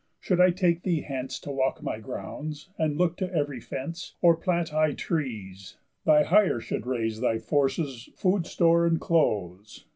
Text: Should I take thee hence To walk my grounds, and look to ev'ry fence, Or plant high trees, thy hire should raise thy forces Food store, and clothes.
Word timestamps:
Should 0.19 0.41
I 0.41 0.49
take 0.49 0.81
thee 0.81 1.01
hence 1.01 1.37
To 1.41 1.51
walk 1.51 1.83
my 1.83 1.99
grounds, 1.99 2.69
and 2.79 2.97
look 2.97 3.17
to 3.17 3.31
ev'ry 3.31 3.59
fence, 3.59 4.15
Or 4.19 4.35
plant 4.35 4.69
high 4.69 4.93
trees, 4.93 5.77
thy 6.05 6.23
hire 6.23 6.59
should 6.59 6.87
raise 6.87 7.21
thy 7.21 7.37
forces 7.37 8.09
Food 8.15 8.47
store, 8.47 8.87
and 8.87 8.99
clothes. 8.99 9.85